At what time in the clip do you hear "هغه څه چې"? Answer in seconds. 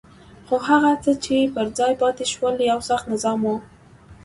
0.67-1.37